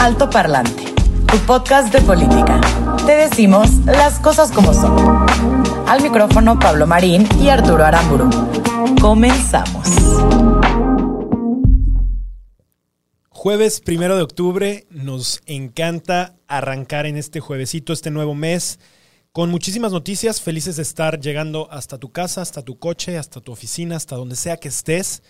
[0.00, 0.82] Alto Parlante,
[1.26, 2.58] tu podcast de política.
[3.04, 5.26] Te decimos las cosas como son.
[5.86, 8.30] Al micrófono Pablo Marín y Arturo Aramburu.
[8.98, 9.86] Comenzamos.
[13.28, 18.80] Jueves primero de octubre, nos encanta arrancar en este juevesito, este nuevo mes,
[19.32, 23.52] con muchísimas noticias, felices de estar llegando hasta tu casa, hasta tu coche, hasta tu
[23.52, 25.22] oficina, hasta donde sea que estés.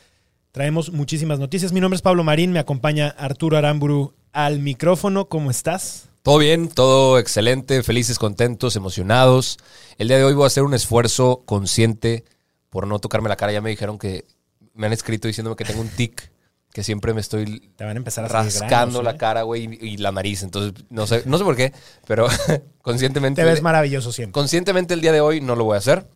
[0.53, 1.73] Traemos muchísimas noticias.
[1.73, 5.29] Mi nombre es Pablo Marín, me acompaña Arturo Aramburu al micrófono.
[5.29, 6.09] ¿Cómo estás?
[6.23, 9.59] Todo bien, todo excelente, felices, contentos, emocionados.
[9.97, 12.25] El día de hoy voy a hacer un esfuerzo consciente
[12.69, 13.53] por no tocarme la cara.
[13.53, 14.27] Ya me dijeron que
[14.75, 16.31] me han escrito diciéndome que tengo un tic,
[16.73, 19.17] que siempre me estoy Te van a empezar a rascando granos, la ¿eh?
[19.17, 20.43] cara, güey, y, y la nariz.
[20.43, 21.73] Entonces, no sé, no sé por qué,
[22.07, 22.29] pero
[22.83, 23.43] conscientemente.
[23.43, 24.33] Te ves maravilloso siempre.
[24.33, 26.07] Conscientemente el día de hoy no lo voy a hacer.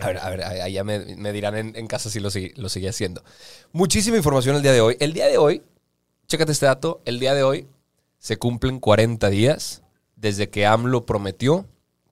[0.00, 2.68] A ver, a ver, ahí ya me, me dirán en, en casa si lo, lo
[2.88, 3.22] haciendo.
[3.72, 4.96] Muchísima información el día de hoy.
[5.00, 5.62] El día de hoy,
[6.28, 7.66] chécate este dato, el día de hoy
[8.18, 9.82] se cumplen 40 días
[10.14, 11.66] desde que AMLO prometió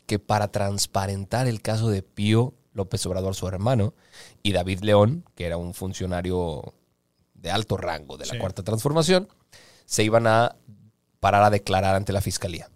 [0.06, 3.94] que para transparentar el caso de Pío López Obrador, su hermano,
[4.42, 6.74] y David León, que era un funcionario
[7.34, 8.38] de alto rango de la Sí.
[8.38, 9.28] Cuarta Transformación,
[9.84, 10.56] se iban a
[11.20, 12.70] parar a declarar ante la Fiscalía.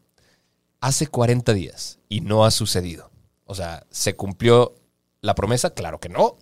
[0.80, 3.10] Hace 40 días y no ha sucedido.
[3.44, 4.74] O sea, ¿se cumplió
[5.20, 5.70] la promesa?
[5.70, 6.36] Claro que no.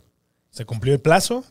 [0.50, 1.44] Se cumplió el plazo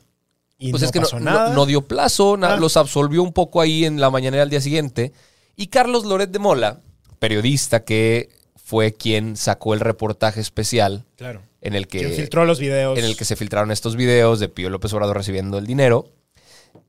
[0.57, 1.49] y Pues no es que pasó no, nada.
[1.49, 2.57] no- no dio plazo, Ah.
[2.57, 5.13] los absolvió un poco ahí en la mañanera al día siguiente.
[5.55, 6.81] Y Carlos Loret de Mola,
[7.19, 11.41] periodista que fue quien sacó el reportaje especial Claro.
[11.61, 12.97] en el que, filtró los videos.
[12.99, 16.11] en el que se filtraron estos videos de Pío López Obrador recibiendo el dinero,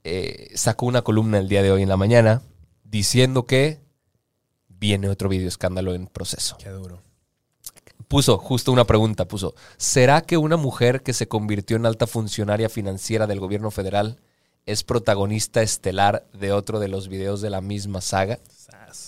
[0.05, 2.43] eh, sacó una columna el día de hoy en la mañana
[2.85, 3.79] diciendo que
[4.69, 6.57] viene otro video escándalo en proceso.
[6.59, 7.01] Qué duro.
[8.09, 12.69] Puso justo una pregunta, puso, ¿será que una mujer que se convirtió en alta funcionaria
[12.71, 14.19] financiera del gobierno federal
[14.65, 18.39] es protagonista estelar de otro de los videos de la misma saga?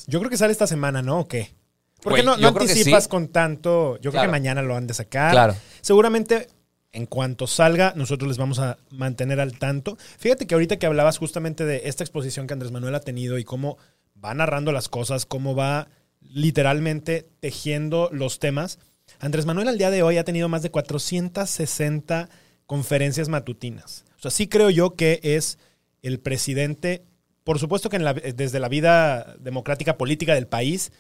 [0.07, 1.21] Yo creo que sale esta semana, ¿no?
[1.21, 1.55] ¿O qué?
[2.03, 3.11] ¿Por qué Güey, no, no yo creo que anticipas sí.
[3.11, 3.97] con tanto?
[3.97, 4.29] Yo creo Claro.
[4.29, 5.33] que mañana lo han de sacar.
[5.33, 5.55] Claro.
[5.81, 6.49] Seguramente
[6.93, 9.97] en cuanto salga, nosotros les vamos a mantener al tanto.
[10.19, 13.45] Fíjate que ahorita que hablabas justamente de esta exposición que Andrés Manuel ha tenido y
[13.45, 13.79] cómo
[14.23, 15.89] va narrando las cosas, cómo va
[16.21, 18.79] literalmente tejiendo los temas.
[19.21, 22.29] Andrés Manuel al día de hoy ha tenido más de 460
[22.67, 24.05] conferencias matutinas.
[24.19, 25.59] O sea, sí creo yo que es
[26.03, 27.05] el presidente,
[27.45, 30.93] por supuesto que en la- desde la vida democrática política del país,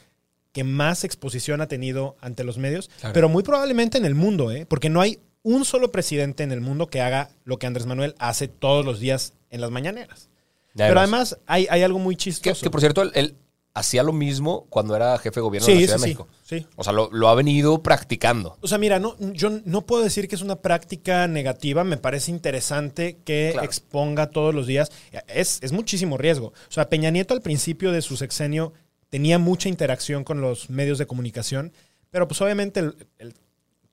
[0.52, 3.12] que más exposición ha tenido ante los medios, Claro.
[3.14, 4.66] pero muy probablemente en el mundo, ¿eh?
[4.66, 8.14] porque no hay un solo presidente en el mundo que haga lo que Andrés Manuel
[8.18, 10.28] hace todos los días en las mañaneras.
[10.74, 12.62] Pero además hay, hay algo muy chistoso.
[12.62, 13.34] que, por cierto, él
[13.72, 16.28] hacía lo mismo cuando era jefe de gobierno de la Ciudad sí, de México.
[16.42, 16.66] sí.
[16.76, 18.56] O sea, lo, lo ha venido practicando.
[18.60, 21.84] O sea, mira, no, yo no puedo decir que es una práctica negativa.
[21.84, 23.64] Me parece interesante que Claro.
[23.66, 24.90] exponga todos los días.
[25.28, 26.48] Es, es muchísimo riesgo.
[26.48, 28.72] O sea, Peña Nieto al principio de su sexenio
[29.08, 31.72] tenía mucha interacción con los medios de comunicación,
[32.10, 33.34] pero pues obviamente el, el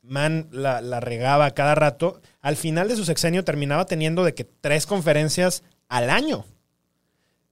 [0.01, 2.21] man la, la regaba cada rato.
[2.41, 6.45] Al final de su sexenio terminaba teniendo de que tres conferencias al año.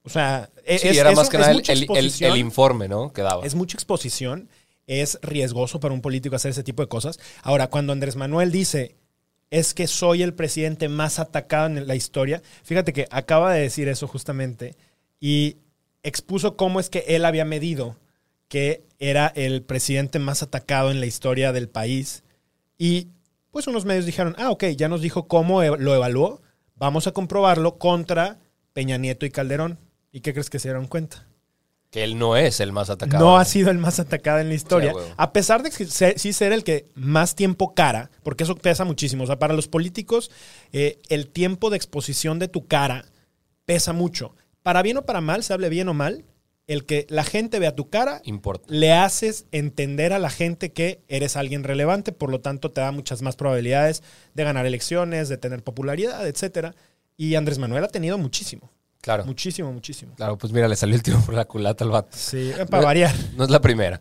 [0.06, 1.86] O sea, e- Sí, es, era es- más que nada el,
[2.20, 3.12] el informe, ¿no?
[3.12, 3.44] Que daba.
[3.44, 4.48] Es mucha exposición,
[4.86, 7.18] es riesgoso para un político hacer ese tipo de cosas.
[7.42, 8.96] Ahora, cuando Andrés Manuel dice,
[9.50, 13.88] es que soy el presidente más atacado en la historia, fíjate que acaba de decir
[13.88, 14.76] eso justamente
[15.20, 15.56] y
[16.04, 17.96] expuso cómo es que él había medido
[18.48, 22.22] que era el presidente más atacado en la historia del país.
[22.78, 23.08] Y
[23.50, 26.42] pues unos medios dijeron, ah, ok, ya nos dijo cómo e- lo evaluó,
[26.76, 28.38] vamos a comprobarlo contra
[28.72, 29.78] Peña Nieto y Calderón.
[30.16, 31.26] ¿Y qué crees que se dieron cuenta?
[31.90, 33.22] Que él no es el más atacado.
[33.22, 34.94] No ha sido el más atacado en la historia.
[35.18, 38.86] A pesar de que se- sí ser el que más tiempo cara, porque eso pesa
[38.86, 39.24] muchísimo.
[39.24, 40.30] O sea, para los políticos,
[40.72, 43.04] eh, el tiempo de exposición de tu cara
[43.66, 44.34] pesa mucho.
[44.62, 46.24] Para bien o para mal, se hable bien o mal,
[46.66, 48.64] el que la gente vea tu cara, Importa.
[48.68, 52.90] le haces entender a la gente que eres alguien relevante, por lo tanto te da
[52.90, 54.02] muchas más probabilidades
[54.32, 56.74] de ganar elecciones, de tener popularidad, etcétera.
[57.18, 58.72] Y Andrés Manuel ha tenido muchísimo,
[59.06, 59.24] Claro.
[59.24, 60.14] muchísimo, muchísimo.
[60.16, 62.08] Claro, pues mira, le salió el tiro por la culata al vato.
[62.12, 63.14] Sí, para variar.
[63.36, 64.00] No es la primera.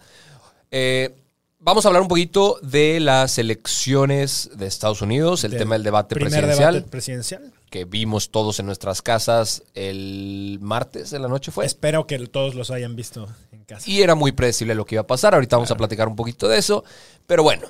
[0.71, 1.15] Eh,
[1.59, 5.81] Vamos a hablar un poquito de las elecciones de Estados Unidos, el Del tema del
[5.83, 7.53] debate primer presidencial, debate presidencial.
[7.71, 11.65] que vimos todos en nuestras casas el martes de la noche fue.
[11.65, 13.89] Espero que todos los hayan visto en casa.
[13.89, 15.33] Y era muy predecible lo que iba a pasar.
[15.33, 16.83] Ahorita vamos a platicar un poquito de eso.
[17.25, 17.67] Pero bueno,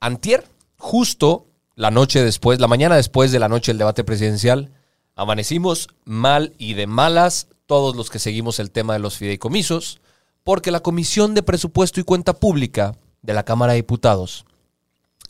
[0.00, 0.44] antier,
[0.76, 1.46] justo
[1.76, 4.68] la noche después, la mañana después de la noche del debate presidencial,
[5.20, 10.00] amanecimos mal y de malas todos los que seguimos el tema de los fideicomisos,
[10.44, 14.46] porque la Comisión de Presupuesto y Cuenta Pública de la Cámara de Diputados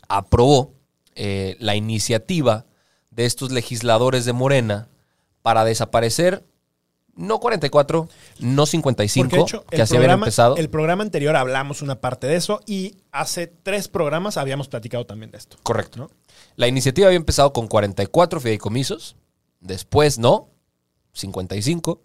[0.07, 0.71] aprobó
[1.15, 2.65] eh, la iniciativa
[3.09, 4.87] de estos legisladores de Morena
[5.41, 6.45] para desaparecer
[7.13, 8.07] no 44,
[8.39, 10.55] no 55, Porque de hecho, que así habían empezado.
[10.55, 15.31] el programa anterior hablamos una parte de eso y hace tres programas habíamos platicado también
[15.31, 15.57] de esto.
[15.63, 15.99] Correcto.
[15.99, 16.09] ¿no?
[16.55, 19.17] La iniciativa había empezado con 44 fideicomisos,
[19.61, 20.49] después no,
[21.13, 22.01] 55.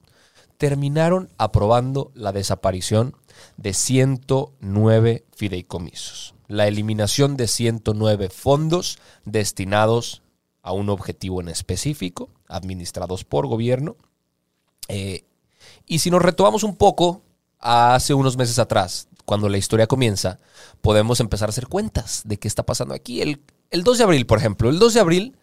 [0.59, 3.15] Terminaron aprobando la desaparición
[3.57, 10.23] de 109 fideicomisos, la eliminación de 109 fondos destinados
[10.63, 13.97] a un objetivo en específico, administrados por gobierno.
[14.89, 15.25] Eh,
[15.87, 17.23] y si nos retomamos un poco
[17.61, 20.39] a hace unos meses atrás, cuando la historia comienza,
[20.81, 23.21] podemos empezar a hacer cuentas de qué está pasando aquí.
[23.21, 25.37] El, el 2 de abril, por ejemplo, el 2 de abril,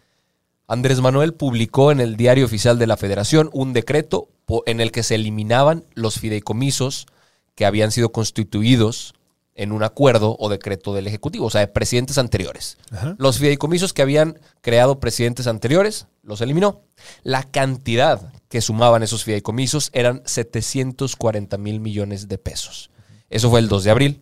[0.67, 4.29] Andrés Manuel publicó en el Diario Oficial de la Federación un decreto
[4.65, 7.07] en el que se eliminaban los fideicomisos
[7.55, 9.13] que habían sido constituidos
[9.55, 12.77] en un acuerdo o decreto del Ejecutivo, o sea, de presidentes anteriores.
[12.91, 13.15] Ajá.
[13.19, 16.81] Los fideicomisos que habían creado presidentes anteriores los eliminó.
[17.21, 22.89] La cantidad que sumaban esos fideicomisos eran 740 mil millones de pesos.
[23.29, 24.21] Eso fue el 2 de abril.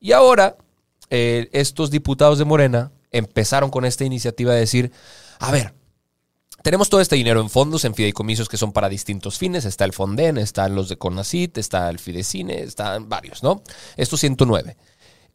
[0.00, 0.56] Y ahora,
[1.10, 4.92] eh, estos diputados de Morena empezaron con esta iniciativa de decir,
[5.38, 5.74] a ver,
[6.62, 9.64] tenemos todo este dinero en fondos, en fideicomisos que son para distintos fines.
[9.64, 13.62] Está el Fonden, están los de Conacit, está el Fidecine, están varios, ¿no?
[13.96, 14.76] Estos 109.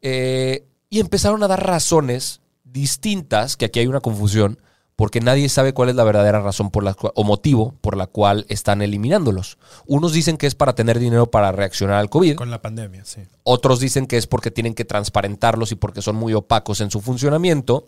[0.01, 4.59] Eh, y empezaron a dar razones distintas, que aquí hay una confusión,
[4.97, 8.45] porque nadie sabe cuál es la verdadera razón por la o motivo por la cual
[8.49, 9.57] están eliminándolos.
[9.87, 12.35] Unos dicen que es para tener dinero para reaccionar al COVID.
[12.35, 13.21] Con la pandemia, sí.
[13.43, 16.99] Otros dicen que es porque tienen que transparentarlos y porque son muy opacos en su
[16.99, 17.87] funcionamiento.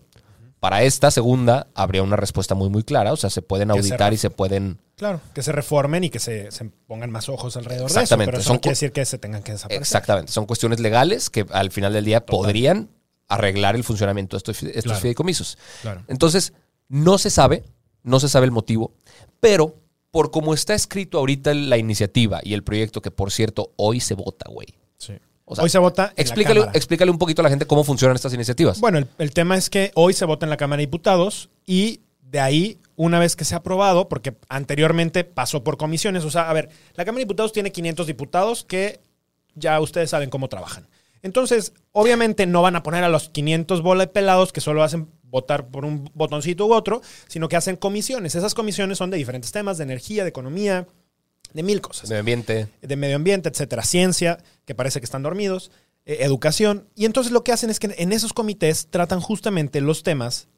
[0.64, 4.14] Para esta segunda habría una respuesta muy muy clara, o sea, se pueden se auditar
[4.14, 7.90] y se pueden Claro, que se reformen y que se, se pongan más ojos alrededor
[7.90, 8.00] de eso.
[8.00, 9.82] Exactamente, Pero eso son no quiere decir que se tengan que desaparecer.
[9.82, 12.88] Exactamente, son cuestiones legales que al final del día podrían
[13.28, 15.00] arreglar el funcionamiento de estos, estos Claro.
[15.00, 15.58] fideicomisos.
[15.82, 16.02] Claro.
[16.08, 16.54] Entonces,
[16.88, 17.62] no se sabe,
[18.02, 18.94] no se sabe el motivo,
[19.40, 19.74] pero
[20.10, 24.14] por como está escrito ahorita la iniciativa y el proyecto, que por cierto, hoy se
[24.14, 24.68] vota, güey.
[24.96, 25.12] Sí.
[25.44, 26.04] O sea, hoy se vota.
[26.04, 26.78] en la Explícale, Cámara.
[26.78, 28.80] explícale un poquito a la gente cómo funcionan estas iniciativas.
[28.80, 32.00] Bueno, el, el tema es que hoy se vota en la Cámara de Diputados y
[32.22, 36.50] de ahí, una vez que se ha aprobado, porque anteriormente pasó por comisiones, o sea,
[36.50, 39.00] a ver, la Cámara de Diputados tiene 500 diputados que
[39.54, 40.88] ya ustedes saben cómo trabajan.
[41.22, 45.08] Entonces, obviamente no van a poner a los 500 bola de pelados que solo hacen
[45.22, 48.34] votar por un botoncito u otro, sino que hacen comisiones.
[48.34, 50.86] Esas comisiones son de diferentes temas, de energía, de economía,
[51.54, 52.68] de mil cosas Medio ambiente.
[52.82, 55.70] de medio ambiente, etcétera, ciencia, que parece que están dormidos,
[56.04, 56.88] eh, educación.
[56.94, 60.48] Y entonces lo que hacen es que en esos comités tratan justamente los temas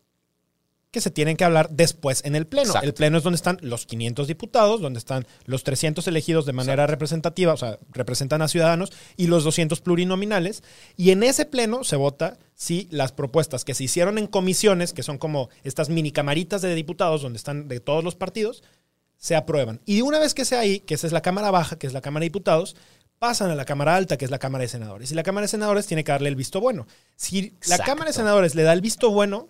[0.90, 2.68] que se tienen que hablar después en el Pleno.
[2.68, 2.86] Exacto.
[2.86, 6.86] El Pleno es donde están los 500 diputados, donde están los 300 elegidos de manera
[6.86, 10.62] representativa, o sea, representan a ciudadanos, y los 200 plurinominales.
[10.96, 15.02] Y en ese Pleno se vota si las propuestas que se hicieron en comisiones, que
[15.02, 18.62] son como estas mini camaritas de diputados, donde están de todos los partidos,
[19.16, 19.80] se aprueban.
[19.86, 22.00] Y una vez que sea ahí, que esa es la Cámara Baja, que es la
[22.00, 22.76] Cámara de Diputados,
[23.18, 25.10] pasan a la Cámara Alta, que es la Cámara de Senadores.
[25.10, 26.86] Y la Cámara de Senadores tiene que darle el visto bueno.
[27.16, 27.78] Si la.
[27.78, 29.48] Cámara de Senadores le da el visto bueno,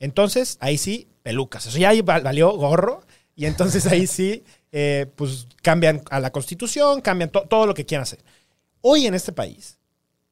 [0.00, 1.66] entonces ahí sí, pelucas.
[1.66, 3.04] Eso ya valió gorro.
[3.34, 7.86] Y entonces ahí sí, eh, pues cambian a la Constitución, cambian to- todo lo que
[7.86, 8.22] quieran hacer.
[8.82, 9.78] Hoy en este país,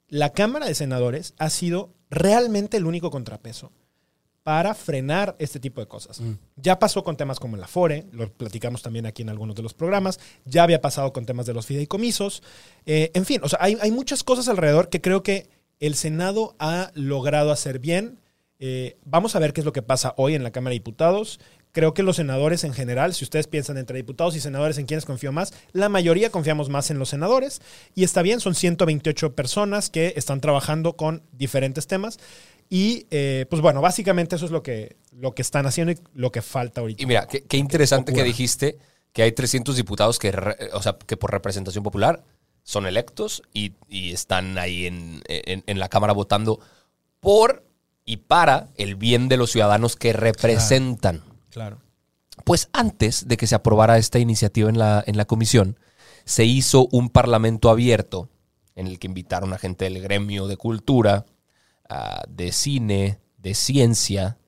[0.08, 3.72] la Cámara de Senadores ha sido realmente el único contrapeso
[4.50, 6.20] para frenar este tipo de cosas.
[6.56, 9.74] Ya pasó con temas como el Afore, lo platicamos también aquí en algunos de los
[9.74, 12.42] programas, ya había pasado con temas de los fideicomisos,
[12.84, 16.56] eh, en fin, o sea, hay, hay muchas cosas alrededor que creo que el Senado
[16.58, 18.18] ha logrado hacer bien.
[18.58, 21.38] Eh, vamos a ver qué es lo que pasa hoy en la Cámara de Diputados.
[21.72, 25.04] Creo que los senadores en general, si ustedes piensan entre diputados y senadores en quienes
[25.04, 27.62] confío más, la mayoría confiamos más en los senadores.
[27.94, 32.18] Y está bien, son 128 personas que están trabajando con diferentes temas.
[32.72, 36.30] Y eh, pues bueno, básicamente eso es lo que, lo que están haciendo y lo
[36.30, 37.02] que falta ahorita.
[37.02, 38.78] Y mira, qué, qué interesante que dijiste
[39.12, 42.22] que hay 300 diputados que, re- o sea, que por representación popular
[42.62, 46.60] son electos y, y están ahí en, en- en la Cámara votando
[47.18, 47.64] por
[48.04, 51.22] y para el bien de los ciudadanos que representan.
[51.50, 51.78] Claro.
[52.44, 55.76] Pues antes de que se aprobara esta iniciativa en la, en la comisión,
[56.24, 58.28] se hizo un parlamento abierto
[58.76, 61.26] en el que invitaron a gente del gremio de cultura,
[61.90, 64.38] ah, de cine, de ciencia,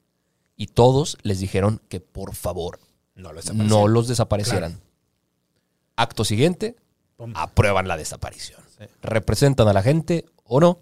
[0.56, 2.78] y todos les dijeron que por favor
[3.14, 4.80] No lo no los desaparecieran.
[5.96, 6.76] Acto siguiente,
[7.16, 7.32] Pum.
[7.36, 8.60] aprueban la desaparición.
[8.78, 8.84] Sí.
[9.02, 10.80] ¿Representan a la gente o no?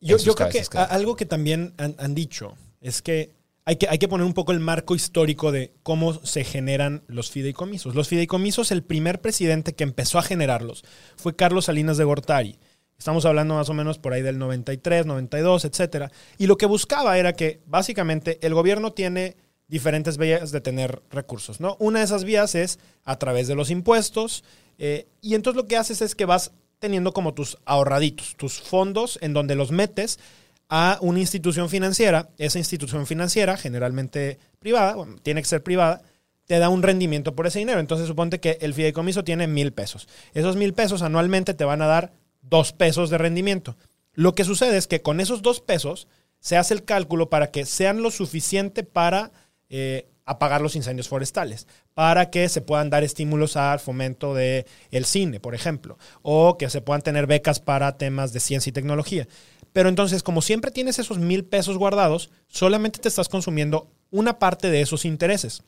[0.00, 3.30] Yo, creo que algo que también han, han dicho es que
[3.64, 7.30] hay, que hay que poner un poco el marco histórico de cómo se generan los
[7.30, 7.94] fideicomisos.
[7.94, 10.84] Los fideicomisos, el primer presidente que empezó a generarlos
[11.16, 12.58] fue Carlos Salinas de Gortari.
[13.02, 16.12] Estamos hablando más o menos por ahí del 93, 92, etcétera.
[16.38, 19.34] Y lo que buscaba era que básicamente el gobierno tiene
[19.66, 21.76] diferentes vías de tener recursos, ¿no?
[21.80, 24.44] Una de esas vías es a través de los impuestos
[24.78, 29.18] eh, y entonces lo que haces es que vas teniendo como tus ahorraditos, tus fondos
[29.20, 30.20] en donde los metes
[30.68, 32.28] a una institución financiera.
[32.38, 36.02] Esa institución financiera, generalmente privada, bueno, tiene que ser privada,
[36.46, 37.80] te da un rendimiento por ese dinero.
[37.80, 40.06] Entonces suponte que el fideicomiso tiene mil pesos.
[40.34, 43.76] Esos mil pesos anualmente te van a dar dos pesos de rendimiento.
[44.12, 46.08] Lo que sucede es que con esos dos pesos
[46.38, 49.32] se hace el cálculo para que sean lo suficiente para
[49.70, 55.04] eh, apagar los incendios forestales, para que se puedan dar estímulos al fomento del el
[55.04, 59.26] cine, por ejemplo, o que se puedan tener becas para temas de ciencia y tecnología.
[59.72, 64.70] Pero entonces, como siempre tienes esos mil pesos guardados, solamente te estás consumiendo una parte
[64.70, 65.62] de esos intereses.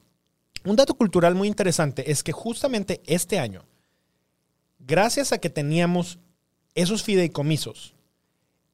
[0.64, 3.64] Un dato cultural muy interesante es que justamente este año,
[4.78, 6.18] gracias a que teníamos
[6.74, 7.94] esos fideicomisos,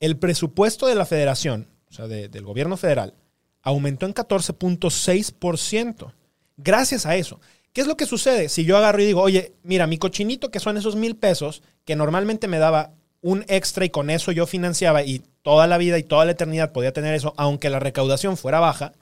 [0.01, 3.15] el presupuesto de la federación, o sea, de- del gobierno federal,
[3.63, 6.13] aumentó en 14.6%.
[6.57, 7.41] Gracias a eso.
[7.73, 8.49] ¿Qué es lo que sucede?
[8.49, 11.97] Si yo agarro y digo, oye, mira, mi cochinito, que son esos mil pesos, que
[11.97, 12.93] normalmente me daba
[13.23, 16.73] un extra y con eso yo financiaba y toda la vida y toda la eternidad
[16.73, 18.93] podía tener eso, aunque la recaudación fuera baja,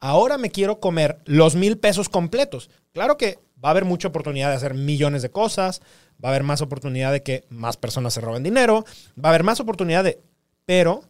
[0.00, 2.70] ahora me quiero comer los mil pesos completos.
[2.92, 5.80] Claro que va a haber mucha oportunidad de hacer millones de cosas,
[6.22, 8.84] va a haber más oportunidad de que más personas se roben dinero,
[9.22, 10.20] va a haber más oportunidad de...
[10.64, 11.02] Pero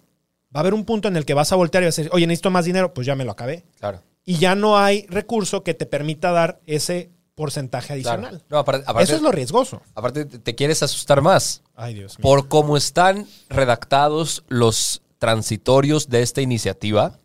[0.55, 2.13] va a haber un punto en el que vas a voltear y vas a decir,
[2.15, 3.65] oye, necesito más dinero, pues ya me lo acabé.
[3.79, 4.03] Claro.
[4.25, 8.23] Y ya no hay recurso que te permita dar ese porcentaje claro.
[8.23, 8.45] adicional.
[8.49, 9.83] No, aparte, aparte- Eso es lo riesgoso.
[9.95, 11.63] aparte te te quieres asustar más.
[11.75, 12.23] Ay, Dios mío.
[12.23, 17.19] Por cómo están redactados los transitorios de esta iniciativa,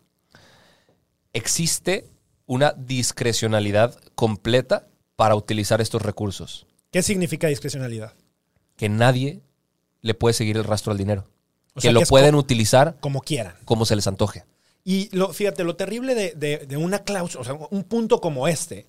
[1.32, 2.06] existe
[2.46, 4.86] una discrecionalidad completa
[5.16, 6.66] para utilizar estos recursos.
[6.92, 8.12] ¿Qué significa discrecionalidad?
[8.76, 9.40] Que nadie
[10.02, 11.26] le puede seguir el rastro al dinero.
[11.72, 13.56] O que sea, lo que pueden utilizar Como quieran.
[13.64, 14.44] como se les antoje.
[14.84, 18.46] Y lo, fíjate, lo terrible de, de- de una cláusula, o sea, un punto como
[18.46, 18.86] este,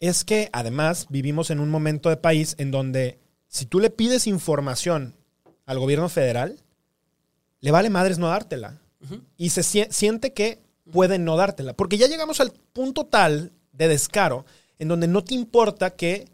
[0.00, 4.26] es que además vivimos en un momento de país en donde si tú le pides
[4.26, 5.14] información
[5.66, 6.58] al gobierno federal,
[7.60, 8.80] le vale madres no dártela.
[9.36, 10.60] Y se sie- siente que
[10.90, 11.74] puede no dártela.
[11.74, 14.44] Porque ya llegamos al punto tal de descaro
[14.78, 16.26] en donde no te importa que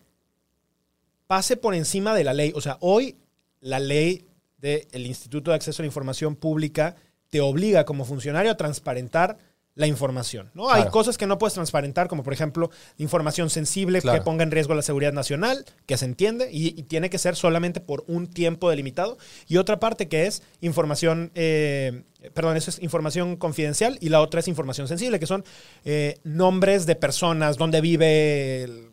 [1.31, 2.51] pase por encima de la ley.
[2.57, 3.15] O sea, hoy
[3.61, 4.27] la ley
[4.59, 6.97] del Instituto de Acceso a la Información Pública
[7.29, 9.39] te obliga como funcionario a transparentar
[9.77, 10.51] la información.
[10.55, 10.69] ¿no?
[10.73, 14.19] Hay cosas que no puedes transparentar, como por ejemplo información sensible Claro.
[14.19, 17.37] que ponga en riesgo la seguridad nacional, que se entiende, y, y tiene que ser
[17.37, 19.17] solamente por un tiempo delimitado.
[19.47, 22.03] Y otra parte que es información, eh,
[22.35, 25.45] perdón, eso es información confidencial, y la otra es información sensible, que son
[25.85, 28.90] eh, nombres de personas, dónde vive el-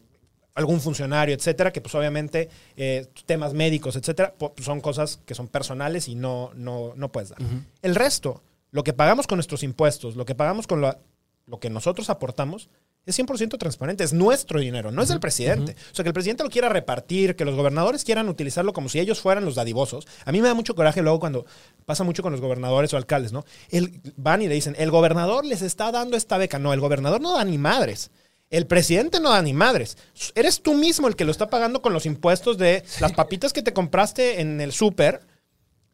[0.57, 5.47] algún funcionario, etcétera, que pues obviamente eh, temas médicos, etcétera, po- son cosas que son
[5.47, 7.39] personales y no, no, no puedes dar.
[7.81, 10.97] El resto, lo que pagamos con nuestros impuestos, lo que pagamos con la-
[11.45, 12.69] lo que nosotros aportamos,
[13.05, 15.75] es 100% transparente, es nuestro dinero, no es del presidente.
[15.93, 18.99] O sea, que el presidente lo quiera repartir, que los gobernadores quieran utilizarlo como si
[18.99, 20.05] ellos fueran los dadivosos.
[20.25, 21.45] A mí me da mucho coraje luego cuando
[21.85, 23.45] pasa mucho con los gobernadores o alcaldes, ¿no?
[23.69, 26.59] El, van y le dicen, el gobernador les está dando esta beca.
[26.59, 28.11] No, el gobernador no da ni madres.
[28.49, 29.97] El presidente no da ni madres.
[30.35, 33.61] Eres tú mismo el que lo está pagando con los impuestos de las papitas que
[33.61, 35.21] te compraste en el súper.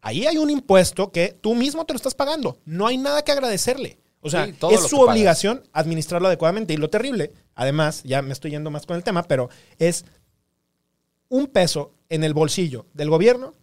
[0.01, 2.59] Ahí hay un impuesto que tú mismo te lo estás pagando.
[2.65, 3.97] No hay nada que agradecerle.
[4.21, 5.09] O sea, Sí, es su pagas.
[5.13, 6.73] obligación administrarlo adecuadamente.
[6.73, 10.05] Y lo terrible, además, ya me estoy yendo más con el tema, pero es
[11.29, 13.55] un peso en el bolsillo del gobierno.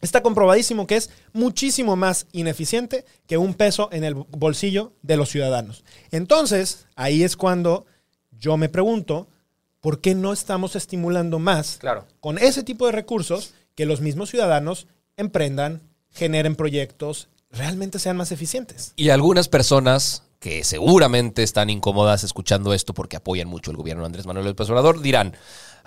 [0.00, 5.28] Está comprobadísimo que es muchísimo más ineficiente que un peso en el bolsillo de los
[5.28, 5.84] ciudadanos.
[6.12, 7.84] Entonces, ahí es cuando
[8.38, 9.28] yo me pregunto,
[9.80, 12.06] ¿por qué no estamos estimulando más Claro.
[12.20, 18.32] con ese tipo de recursos que los mismos ciudadanos emprendan, generen proyectos, realmente sean más
[18.32, 18.92] eficientes?
[18.96, 24.06] Y algunas personas que seguramente están incómodas escuchando esto porque apoyan mucho el gobierno de
[24.06, 25.34] Andrés Manuel López Obrador dirán,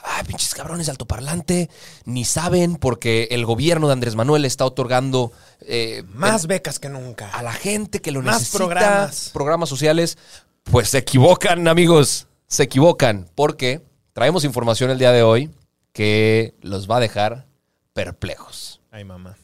[0.04, 1.70] ay, pinches cabrones de altoparlante,
[2.04, 5.32] ni saben porque el gobierno de Andrés Manuel está otorgando
[5.62, 7.30] eh, Más becas que nunca.
[7.30, 8.58] a la gente que lo Más necesita.
[8.58, 9.30] programas.
[9.34, 10.18] Programas sociales.
[10.64, 12.28] Pues se equivocan, amigos.
[12.52, 13.30] Se equivocan.
[13.34, 13.82] Porque
[14.12, 15.50] traemos información el día de hoy
[15.94, 17.48] que los va a dejar
[17.94, 18.82] perplejos.
[18.92, 19.38] Ay, mamá.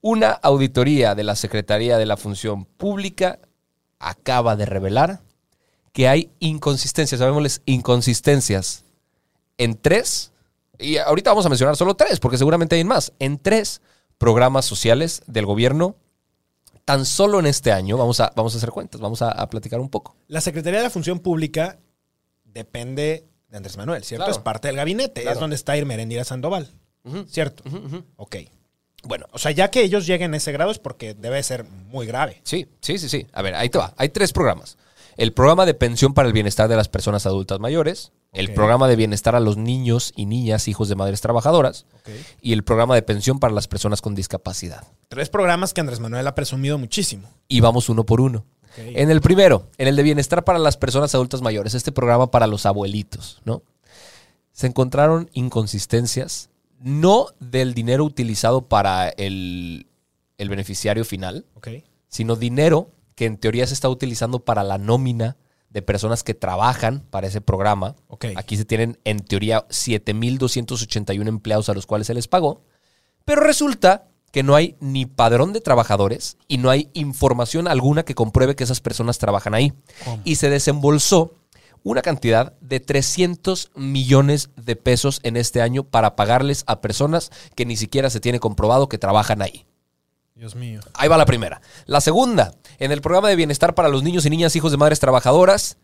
[0.00, 3.40] Una auditoría de la Secretaría de la Función Pública
[3.98, 5.22] acaba de revelar
[5.92, 8.84] que hay inconsistencias, llamémosles inconsistencias,
[9.58, 10.30] en tres,
[10.78, 13.82] y ahorita vamos a mencionar solo tres, porque seguramente hay más, en tres
[14.18, 15.96] programas sociales del gobierno,
[16.84, 19.80] tan solo en este año, vamos a, vamos a hacer cuentas, vamos a, a platicar
[19.80, 20.14] un poco.
[20.28, 21.76] La Secretaría de la Función Pública
[22.52, 24.24] depende de Andrés Manuel, ¿cierto?
[24.26, 24.38] Claro.
[24.38, 25.34] Es parte del gabinete, Claro.
[25.34, 26.70] es donde está Irmerendira Sandoval,
[27.28, 27.62] ¿cierto?
[27.66, 28.04] ujú.
[28.16, 28.36] Ok.
[29.02, 32.06] Bueno, O sea, ya que ellos lleguen a ese grado es porque debe ser muy
[32.06, 32.40] grave.
[32.44, 33.26] Sí, sí, sí, sí.
[33.32, 33.94] A ver, ahí te va.
[33.96, 34.76] Hay tres programas.
[35.16, 38.96] El programa de pensión para el bienestar de las personas adultas mayores, el programa de
[38.96, 41.84] bienestar a los niños y niñas hijos de madres trabajadoras
[42.42, 44.84] y el programa de pensión para las personas con discapacidad.
[45.08, 47.28] Tres programas que Andrés Manuel ha presumido muchísimo.
[47.48, 48.44] Y vamos uno por uno.
[48.76, 52.46] En el primero, en el de bienestar para las personas adultas mayores, este programa para
[52.46, 53.62] los abuelitos, ¿no?
[54.52, 59.86] Se encontraron inconsistencias, no del dinero utilizado para el,
[60.38, 61.44] el beneficiario final,
[62.08, 65.36] sino dinero que en teoría se está utilizando para la nómina
[65.70, 67.94] de personas que trabajan para ese programa.
[68.36, 72.62] Aquí se tienen en teoría 7.281 empleados a los cuales se les pagó,
[73.24, 78.14] pero resulta que no hay ni padrón de trabajadores y no hay información alguna que
[78.14, 79.72] compruebe que esas personas trabajan ahí.
[80.04, 80.20] ¿Cómo?
[80.24, 81.34] Y se desembolsó
[81.82, 87.66] una cantidad de 300 millones de pesos en este año para pagarles a personas que
[87.66, 89.66] ni siquiera se tiene comprobado que trabajan ahí.
[90.34, 90.80] Dios mío.
[90.94, 91.60] Ahí va la primera.
[91.86, 95.00] La segunda, en el programa de bienestar para los niños y niñas hijos de madres
[95.00, 95.76] trabajadoras,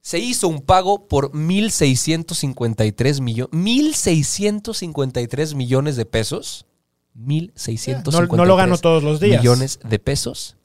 [0.00, 3.52] se hizo un pago por 1.653 millones.
[3.52, 6.66] 1.653 millones de pesos.
[7.16, 9.40] 1.653 No- no lo gano todos los días.
[9.40, 10.56] millones de pesos.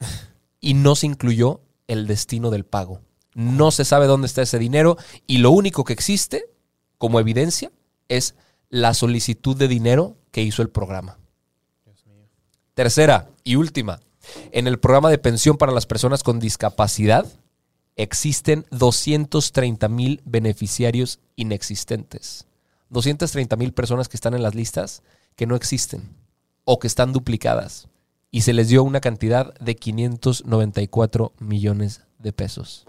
[0.60, 3.00] Y no se incluyó el destino del pago.
[3.34, 4.96] No se sabe dónde está ese dinero.
[5.26, 6.46] Y lo único que existe
[6.96, 7.70] como evidencia
[8.08, 8.34] es
[8.70, 11.18] la solicitud de dinero que hizo el programa.
[12.74, 14.00] Tercera y última,
[14.52, 17.26] en el programa de pensión para las personas con discapacidad
[17.96, 22.46] existen 230 mil beneficiarios inexistentes.
[22.90, 25.02] 230 mil personas que están en las listas
[25.34, 26.08] que no existen
[26.70, 27.88] o que están duplicadas.
[28.30, 32.86] Y se les dio una cantidad de 594 millones de pesos.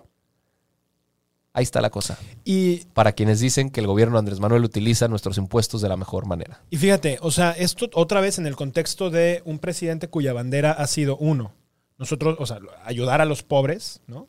[1.53, 2.17] Ahí está la cosa.
[2.43, 5.95] Y, Para quienes dicen que el gobierno de Andrés Manuel utiliza nuestros impuestos de la
[5.95, 6.61] mejor manera.
[6.69, 10.73] y fíjate, o sea, esto otra vez en el contexto de un presidente cuya bandera
[10.73, 11.53] ha sido uno.
[11.97, 14.27] Nosotros, o sea, ayudar a los pobres, ¿no?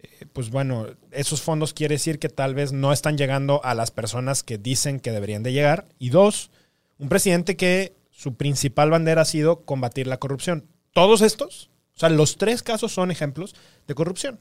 [0.00, 3.92] Eh, pues bueno, esos fondos quiere decir que tal vez no están llegando a las
[3.92, 5.86] personas que dicen que deberían de llegar.
[6.00, 6.50] Y dos,
[6.98, 10.64] un presidente que su principal bandera ha sido combatir la corrupción.
[10.92, 13.54] Todos estos, o sea, los tres casos son ejemplos
[13.86, 14.40] de corrupción.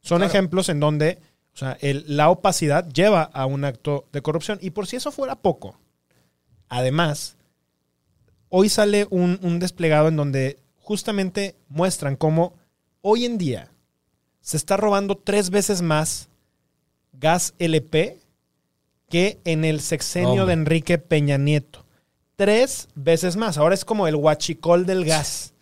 [0.00, 0.30] Son Claro.
[0.32, 1.18] ejemplos en donde,
[1.52, 4.58] o sea, el- la opacidad lleva a un acto de corrupción.
[4.62, 5.76] Y por si eso fuera poco,
[6.68, 7.36] además,
[8.50, 12.54] hoy sale un, un desplegado en donde justamente muestran cómo
[13.02, 13.68] hoy en día
[14.40, 16.28] se está robando tres veces más
[17.12, 18.20] gas LP
[19.08, 21.84] que en el sexenio de Enrique Peña Nieto.
[22.38, 23.58] Tres veces más.
[23.58, 25.54] Ahora es como el huachicol del gas.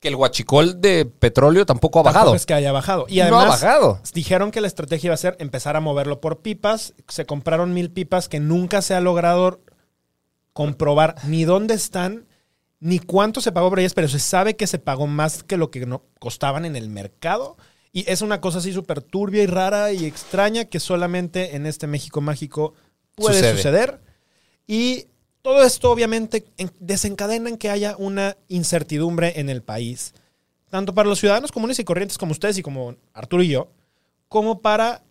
[0.00, 2.34] Que el huachicol de petróleo tampoco ha Tampoco bajado.
[2.34, 3.06] es que haya bajado.
[3.08, 4.00] Y no ha además, bajado.
[4.12, 6.94] dijeron que la estrategia iba a ser empezar a moverlo por pipas.
[7.06, 9.60] Se compraron mil pipas que nunca se ha logrado
[10.52, 12.26] comprobar ni dónde están,
[12.80, 15.70] ni cuánto se pagó por ellas, pero se sabe que se pagó más que lo
[15.70, 17.56] que no costaban en el mercado.
[17.92, 21.86] Y es una cosa así súper turbia y rara y extraña que solamente en este
[21.86, 22.74] México mágico
[23.14, 23.56] puede Sucede.
[23.56, 24.00] suceder.
[24.66, 25.06] Y
[25.44, 30.14] todo esto obviamente en- desencadena en que haya una incertidumbre en el país,
[30.70, 33.68] tanto para los ciudadanos comunes y corrientes como ustedes y como Arturo y yo,
[34.30, 35.02] como para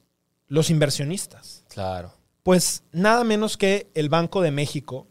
[0.48, 1.64] los inversionistas.
[1.70, 2.12] Claro.
[2.42, 5.06] Pues nada menos que el Banco de México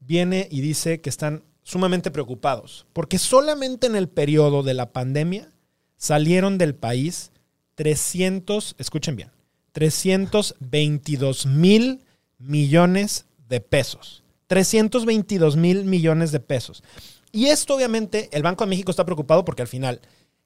[0.00, 5.52] viene y dice que están sumamente preocupados, porque solamente en el periodo de la pandemia
[5.98, 7.32] salieron del país
[7.74, 9.30] 300, escuchen bien,
[9.72, 12.00] 322 mil
[12.38, 14.22] millones de pesos.
[14.48, 16.82] 322 mil millones de pesos.
[17.30, 20.00] Y esto obviamente el Banco de México está preocupado porque al final,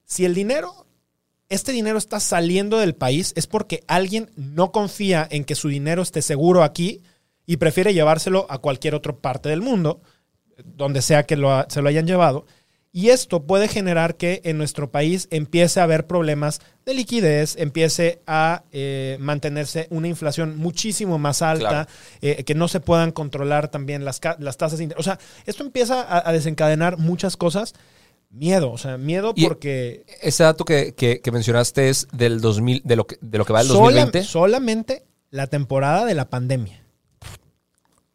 [0.05, 0.87] si el dinero,
[1.49, 6.03] este dinero está saliendo del país, es porque alguien no confía en que su dinero
[6.03, 7.03] esté seguro aquí
[7.47, 10.03] y prefiere llevárselo a cualquier otra parte del mundo,
[10.65, 12.47] donde sea que lo ha- se lo hayan llevado.
[12.95, 18.21] Y esto puede generar que en nuestro país empiece a haber problemas de liquidez, empiece
[18.27, 21.89] a eh, mantenerse una inflación muchísimo más alta, Claro.
[22.21, 25.01] eh, que no se puedan controlar también las, tasas de interés.
[25.01, 27.73] O sea, esto empieza a, a desencadenar muchas cosas.
[28.29, 32.83] Miedo, o sea, miedo Y- porque Ese dato que, que- que mencionaste es del 2000,
[32.85, 34.23] de lo que, de lo que va del sola- 2020.
[34.25, 36.83] solamente la temporada de la pandemia.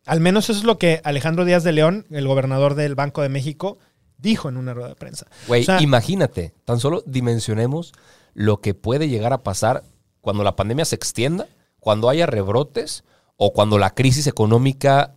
[0.06, 3.30] Al menos eso es lo que Alejandro Díaz de León, el gobernador del Banco de
[3.30, 3.78] México,
[4.18, 5.28] dijo en una rueda de prensa.
[5.48, 7.94] Güey, O sea, imagínate, tan solo dimensionemos
[8.34, 9.84] lo que puede llegar a pasar
[10.22, 11.48] cuando la pandemia se extienda,
[11.80, 13.04] cuando haya rebrotes
[13.36, 15.16] o cuando la crisis económica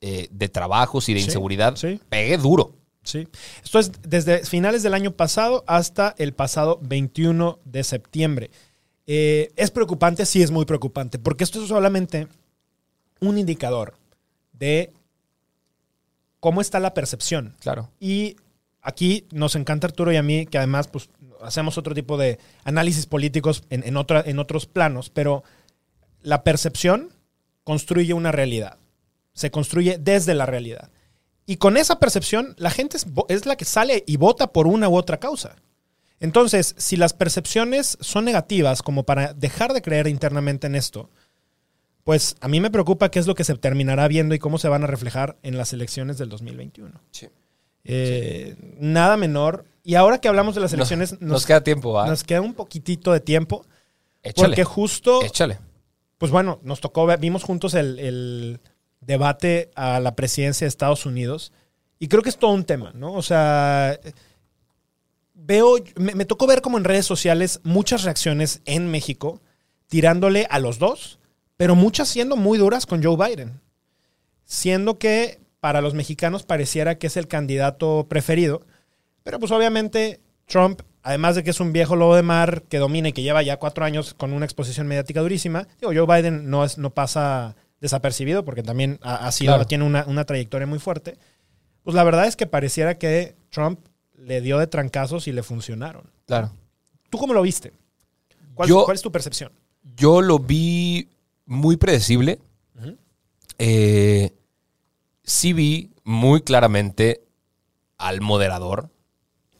[0.00, 2.00] eh, de trabajos y de Sí, inseguridad sí.
[2.08, 2.72] pegue duro.
[3.02, 3.28] Sí.
[3.62, 8.50] Esto es desde finales del año pasado hasta el pasado 21 de septiembre.
[9.06, 10.24] Eh, ¿Es preocupante?
[10.26, 12.28] Sí, es muy preocupante, porque esto es solamente
[13.20, 13.94] un indicador
[14.52, 14.92] de
[16.40, 17.54] cómo está la percepción.
[17.60, 17.90] Claro.
[18.00, 18.36] Y
[18.82, 21.10] aquí nos encanta Arturo y a mí, que además pues,
[21.42, 25.44] hacemos otro tipo de análisis políticos en, en otra- en otros planos, pero
[26.22, 27.10] la percepción
[27.64, 28.78] construye una realidad.
[29.32, 30.90] Se construye desde la realidad.
[31.46, 32.96] Y con esa percepción, la gente
[33.28, 35.56] es la que sale y vota por una u otra causa.
[36.20, 41.08] Entonces, si las percepciones son negativas como para dejar de creer internamente en esto,
[42.04, 44.68] pues a mí me preocupa qué es lo que se terminará viendo y cómo se
[44.68, 47.00] van a reflejar en las elecciones del 2021.
[47.84, 49.64] Eh, Nada menor.
[49.82, 53.12] Y ahora que hablamos de las elecciones, Nos, nos queda tiempo, nos queda un poquitito
[53.12, 53.64] de tiempo.
[54.22, 54.48] Échale.
[54.48, 55.58] Porque justo, Échale.
[56.18, 58.60] pues bueno, nos tocó, vimos juntos el, el
[59.00, 61.52] debate a la presidencia de Estados Unidos.
[61.98, 63.12] Y creo que es todo un tema, ¿no?
[63.14, 63.98] O sea,
[65.34, 69.40] veo, me, me tocó ver como en redes sociales muchas reacciones en México
[69.88, 71.19] tirándole a los dos,
[71.60, 73.60] pero muchas siendo muy duras con Joe Biden.
[74.46, 78.62] Siendo que para los mexicanos pareciera que es el candidato preferido.
[79.24, 83.10] Pero pues obviamente Trump, además de que es un viejo lobo de mar que domina
[83.10, 86.64] y que lleva ya cuatro años con una exposición mediática durísima, digo, Joe Biden no,
[86.64, 89.66] es, no pasa desapercibido porque también ha, ha sido, Claro.
[89.66, 91.18] tiene una, una trayectoria muy fuerte.
[91.82, 93.80] Pues la verdad es que pareciera que Trump
[94.16, 96.04] le dio de trancazos y le funcionaron.
[96.26, 96.52] Claro.
[97.10, 97.74] ¿Tú cómo lo viste?
[98.54, 99.52] ¿Cuál, Yo- cuál es tu percepción?
[99.94, 101.06] Yo lo vi
[101.50, 102.40] muy predecible.
[103.58, 104.32] Eh,
[105.22, 107.24] sí vi muy claramente
[107.98, 108.88] al moderador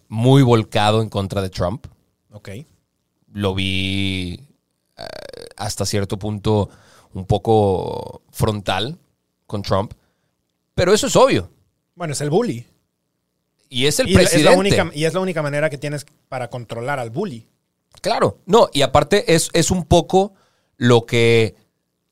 [0.09, 1.87] muy volcado en contra de Trump.
[2.31, 2.51] Ok.
[3.33, 4.41] Lo vi
[4.97, 5.05] eh,
[5.57, 6.71] hasta cierto punto
[7.13, 8.97] un poco frontal
[9.47, 9.93] con Trump.
[10.75, 11.51] Pero eso es obvio.
[11.97, 12.67] Bueno, es el bully.
[13.69, 14.51] Y es el y, es presidente.
[14.51, 17.49] la única, y es la única manera que tienes para controlar al bully.
[18.01, 20.35] Claro, no, y aparte es, es un poco
[20.77, 21.57] lo que,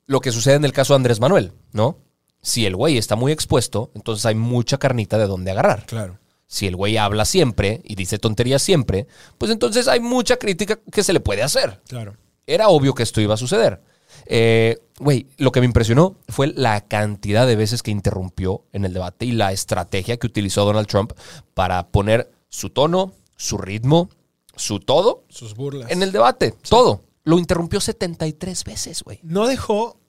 [0.09, 1.99] lo que sucede en el caso de Andrés Manuel, ¿no?
[2.43, 5.87] Si el güey está muy expuesto, entonces hay mucha carnita de donde agarrar.
[5.87, 6.19] Claro.
[6.49, 9.07] Si el güey habla siempre y dice tonterías siempre,
[9.39, 11.81] pues entonces hay mucha crítica que se le puede hacer.
[11.89, 12.17] Claro.
[12.47, 13.81] Era obvio que esto iba a suceder.
[14.27, 18.93] Eh, Güey, lo que me impresionó fue la cantidad de veces que interrumpió en el
[18.93, 21.13] debate y la estrategia que utilizó Donald Trump
[21.55, 24.11] para poner su tono, su ritmo,
[24.57, 25.89] su todo Sus burlas.
[25.93, 26.55] en el debate.
[26.69, 27.05] Todo.
[27.29, 29.21] Lo interrumpió 73 veces, güey.
[29.23, 30.01] No dejó,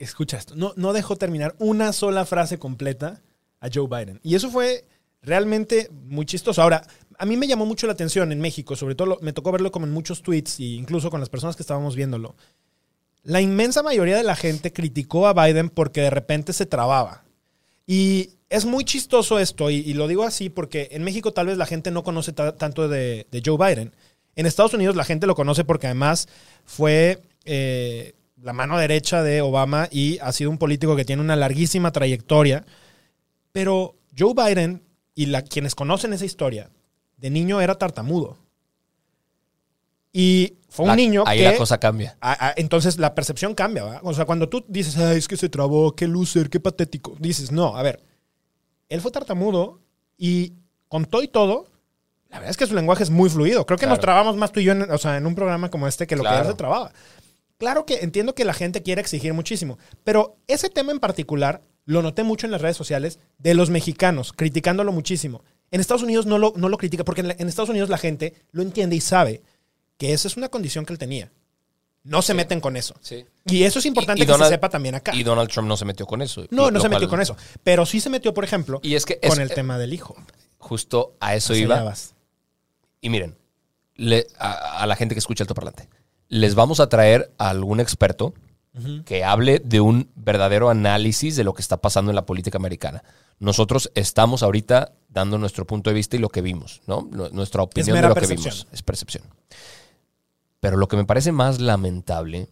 [0.00, 3.22] escucha esto, no, no dejó terminar una sola frase completa
[3.60, 4.18] a Joe Biden.
[4.24, 4.84] Y eso fue
[5.22, 6.60] realmente muy chistoso.
[6.60, 6.82] Ahora,
[7.16, 9.86] a mí me llamó mucho la atención en México, sobre todo me tocó verlo como
[9.86, 12.34] en muchos tweets e incluso con las personas que estábamos viéndolo.
[13.22, 17.22] La inmensa mayoría de la gente criticó a Biden porque de repente se trababa.
[17.86, 21.66] Y es muy chistoso esto, y, lo digo así porque en México tal vez la
[21.66, 23.94] gente no conoce ta- tanto de Joe Biden.
[24.36, 26.28] En Estados Unidos la gente lo conoce porque además
[26.64, 31.36] fue eh, la mano derecha de Obama y ha sido un político que tiene una
[31.36, 32.64] larguísima trayectoria.
[33.52, 34.82] Pero Joe Biden
[35.14, 36.70] y la, quienes conocen esa historia,
[37.18, 38.38] de niño era tartamudo.
[40.12, 41.44] Y fue un La- niño Ahí que...
[41.44, 42.16] la cosa cambia.
[42.20, 44.00] Ah, ah, entonces la percepción cambia, ¿verdad?
[44.04, 47.50] O sea, cuando tú dices, Ay, es que se trabó, qué loser, qué patético, dices,
[47.52, 48.02] no, a ver,
[48.88, 49.80] él fue tartamudo
[50.18, 50.52] y
[50.88, 51.66] con todo y todo,
[52.32, 53.64] la verdad es que su lenguaje es muy fluido.
[53.66, 55.86] Creo que nos trabamos más tú y yo en, o sea, en un programa como
[55.86, 56.92] este que lo que él se trababa.
[57.58, 62.02] Claro que entiendo que la gente quiere exigir muchísimo, pero ese tema en particular lo
[62.02, 65.44] noté mucho en las redes sociales de los mexicanos, criticándolo muchísimo.
[65.70, 67.98] En Estados Unidos no lo, no lo critica, porque en, la- en Estados Unidos la
[67.98, 69.42] gente lo entiende y sabe
[69.96, 71.30] que esa es una condición que él tenía.
[72.04, 72.94] No se meten con eso.
[73.00, 73.24] Sí.
[73.46, 75.14] Y eso es importante Y- y que Donald- se sepa también acá.
[75.14, 76.44] Y Donald Trump no se metió con eso.
[76.50, 77.36] no, no se metió con eso.
[77.62, 80.16] Pero sí se metió, por ejemplo, Y es que con el eh, tema del hijo.
[80.58, 81.94] Justo a eso Hacia iba.
[83.02, 83.36] Y miren,
[83.96, 85.90] le- a, a la gente que escucha el parlante,
[86.28, 88.32] les vamos a traer a algún experto
[89.04, 93.04] que hable de un verdadero análisis de lo que está pasando en la política americana.
[93.38, 97.06] Nosotros estamos ahorita dando nuestro punto de vista y lo que vimos, ¿no?
[97.10, 98.66] Nu- Nuestra opinión de lo que vimos.
[98.72, 99.24] Es percepción.
[100.60, 102.48] Pero lo que me parece más lamentable,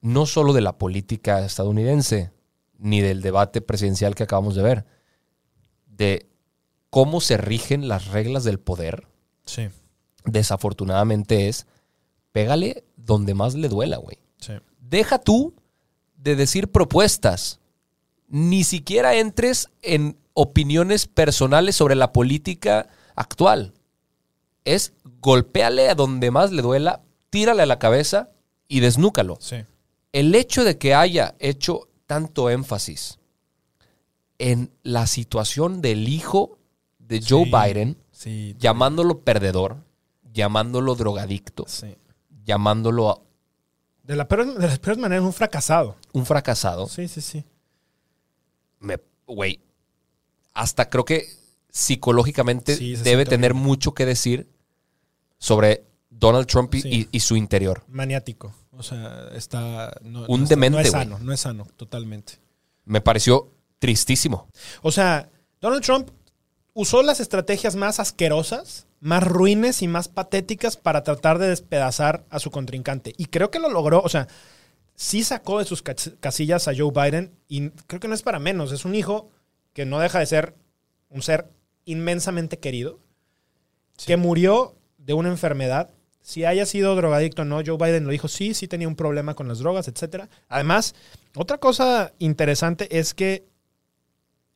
[0.00, 2.30] no solo de la política estadounidense,
[2.78, 4.84] ni del debate presidencial que acabamos de ver,
[5.86, 6.28] de
[6.88, 9.08] cómo se rigen las reglas del poder
[9.44, 9.68] Sí,
[10.24, 11.66] desafortunadamente es
[12.32, 14.18] pégale donde más le duela, güey.
[14.38, 14.52] sí.
[14.80, 15.54] Deja tú
[16.16, 17.58] de decir propuestas.
[18.28, 23.72] ni siquiera entres en opiniones personales sobre la política actual.
[24.64, 28.30] Es golpéale a donde más le duela, tírale a la cabeza
[28.68, 29.36] y desnúcalo.
[29.40, 29.56] Sí.
[30.12, 33.18] El hecho de que haya hecho tanto énfasis
[34.38, 36.58] en la situación del hijo
[36.98, 38.54] de Joe Sí, Biden, Sí.
[38.58, 39.78] llamándolo perdedor,
[40.32, 41.96] llamándolo drogadicto, sí.
[42.44, 43.22] llamándolo
[44.04, 45.96] De, la peor- de las peores maneras, un fracasado.
[46.12, 47.44] un fracasado, Sí, sí, sí.
[48.80, 49.60] me- güey,
[50.54, 51.26] hasta creo que
[51.70, 54.48] psicológicamente Sí, debe tener mucho que decir
[55.38, 56.88] sobre Donald Trump y, Sí.
[56.90, 57.82] y- y su interior.
[57.88, 58.54] Maniático.
[58.72, 59.92] O sea, está.
[60.02, 62.34] No, Un no demente, No es sano, no es sano, totalmente.
[62.84, 64.48] Me pareció tristísimo.
[64.82, 65.30] O sea,
[65.60, 66.10] Donald Trump
[66.74, 72.38] usó las estrategias más asquerosas, más ruines y más patéticas para tratar de despedazar a
[72.38, 73.14] su contrincante.
[73.16, 74.00] Y creo que lo logró.
[74.02, 74.28] O sea,
[74.94, 78.38] sí sacó de sus cas- casillas a Joe Biden y creo que no es para
[78.38, 78.72] menos.
[78.72, 79.30] Es un hijo
[79.72, 80.54] que no deja de ser
[81.08, 81.48] un ser
[81.84, 83.00] inmensamente querido,
[84.06, 85.90] que murió de una enfermedad.
[86.20, 89.34] Si haya sido drogadicto o no, Joe Biden lo dijo, sí, sí tenía un problema
[89.34, 90.26] con las drogas, etc.
[90.48, 90.94] Además,
[91.34, 93.44] otra cosa interesante es que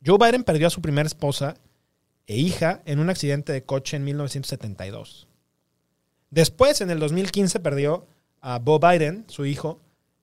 [0.05, 1.57] Joe Biden perdió a su primera esposa
[2.27, 5.29] e hija en un accidente de coche en 1972.
[6.31, 8.07] Después, en el 2015, perdió
[8.41, 9.81] a Bo Biden, su hijo,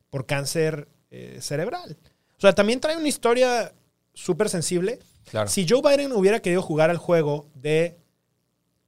[0.10, 1.98] por cáncer eh, cerebral.
[2.38, 3.74] O sea, también trae una historia
[4.13, 5.00] súper sensible.
[5.30, 5.50] Claro.
[5.50, 7.98] Si Joe Biden hubiera querido jugar al juego de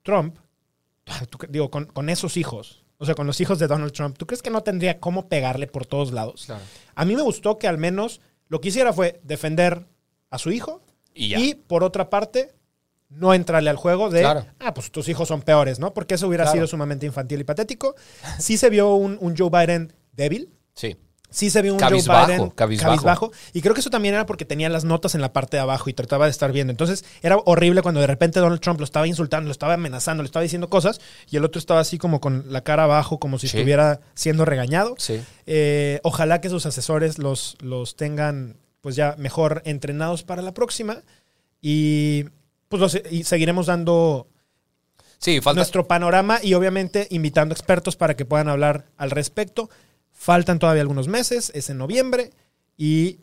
[0.04, 0.38] Trump,
[1.49, 4.41] digo, con, con esos hijos, o sea, con los hijos de Donald Trump, ¿tú crees
[4.41, 6.45] que no tendría cómo pegarle por todos lados?
[6.45, 6.63] Claro.
[6.95, 9.86] A mí me gustó que al menos lo que hiciera fue defender
[10.30, 10.82] a su hijo
[11.13, 12.54] y, por otra parte,
[13.09, 14.45] no entrarle al juego de, Claro.
[14.59, 15.93] ah, pues tus hijos son peores, ¿no?
[15.93, 16.55] Porque eso hubiera Claro.
[16.57, 17.95] sido sumamente infantil y patético.
[18.39, 20.49] Sí se vio un, un Joe Biden débil.
[20.73, 20.97] Sí.
[21.29, 23.31] Sí se vio un Cabizbajo, Joe Biden cabizbajo.
[23.51, 25.89] Y creo que eso también era porque tenía las notas en la parte de abajo
[25.89, 26.71] y trataba de estar viendo.
[26.71, 30.27] Entonces era horrible cuando de repente Donald Trump lo estaba insultando, lo estaba amenazando, le
[30.27, 33.47] estaba diciendo cosas y el otro estaba así como con la cara abajo, como si
[33.49, 33.57] Sí.
[33.57, 34.95] estuviera siendo regañado.
[34.97, 35.21] Sí.
[35.45, 41.01] Eh, ojalá que sus asesores los, los tengan pues ya mejor entrenados para la próxima
[41.61, 42.25] y
[42.69, 44.28] pues los- y seguiremos dando
[45.19, 45.60] Sí, falta.
[45.60, 49.69] nuestro panorama y obviamente invitando expertos para que puedan hablar al respecto.
[50.12, 52.32] Faltan todavía algunos meses, es en noviembre
[52.78, 53.19] y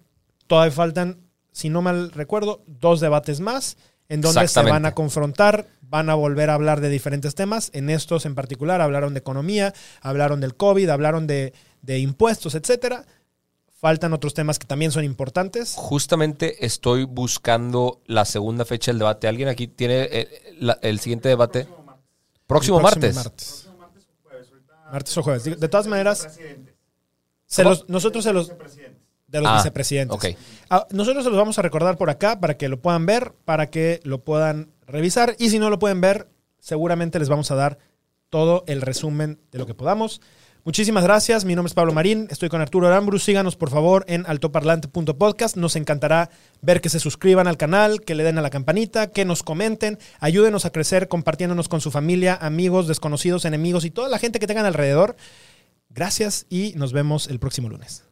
[0.47, 1.19] todavía faltan,
[1.53, 3.77] si no mal recuerdo, dos debates más
[4.09, 7.71] en donde se van a confrontar, van a volver a hablar de diferentes temas.
[7.73, 13.07] En estos en particular hablaron de economía, hablaron del COVID, hablaron de, de impuestos, etcétera.
[13.83, 15.75] Faltan otros temas que también son importantes.
[15.77, 19.27] Justamente estoy buscando la segunda fecha del debate.
[19.27, 20.29] ¿Alguien aquí tiene el,
[20.61, 21.66] la- el siguiente debate?
[22.47, 23.16] Próximo, martes.
[23.16, 23.68] Martes.
[24.92, 25.59] Martes o jueves.
[25.59, 26.38] De todas maneras,
[27.47, 28.53] se los- nosotros se los...
[29.27, 30.14] De los Ah, vicepresidentes.
[30.14, 30.27] ok.
[30.71, 33.68] Ah, nosotros se los vamos a recordar por acá para que lo puedan ver, para
[33.68, 35.35] que lo puedan revisar.
[35.40, 36.29] Y si no lo pueden ver,
[36.61, 37.79] seguramente les vamos a dar
[38.31, 40.21] todo el resumen de lo que podamos.
[40.64, 41.44] Muchísimas gracias.
[41.44, 42.29] Mi nombre es Pablo Marín.
[42.31, 43.18] Estoy con Arturo Aramburu.
[43.18, 45.57] Síganos, por favor, en altoparlante.podcast.
[45.57, 49.25] Nos encantará ver que se suscriban al canal, que le den a la campanita, que
[49.25, 49.98] nos comenten.
[50.20, 54.46] Ayúdenos a crecer compartiéndonos con su familia, amigos, desconocidos, enemigos y toda la gente que
[54.46, 55.16] tengan alrededor.
[55.90, 58.12] Gracias y nos vemos el próximo lunes.